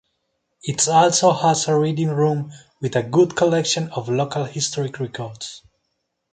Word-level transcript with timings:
It 0.63 0.87
also 0.87 1.31
has 1.31 1.67
a 1.67 1.77
reading 1.77 2.09
room 2.09 2.51
with 2.81 2.95
a 2.95 3.03
good 3.03 3.35
collection 3.35 3.89
of 3.89 4.09
local 4.09 4.45
historic 4.45 4.97
records. 4.99 5.61